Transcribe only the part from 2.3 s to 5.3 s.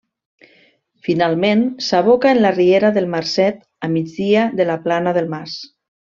en la riera del Marcet a migdia de la Plana